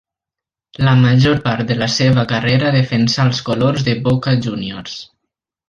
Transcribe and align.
La 0.87 0.93
major 1.01 1.35
part 1.43 1.67
de 1.73 1.77
la 1.81 1.89
seva 1.97 2.25
carrera 2.33 2.73
defensà 2.77 3.29
els 3.29 3.43
colors 3.51 3.87
de 3.91 3.97
Boca 4.09 4.35
Juniors. 4.49 4.99